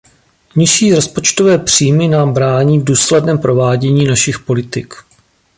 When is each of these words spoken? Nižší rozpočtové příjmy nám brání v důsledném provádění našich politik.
Nižší 0.55 0.93
rozpočtové 0.95 1.57
příjmy 1.59 2.07
nám 2.07 2.33
brání 2.33 2.79
v 2.79 2.83
důsledném 2.83 3.37
provádění 3.39 4.05
našich 4.05 4.39
politik. 4.39 4.93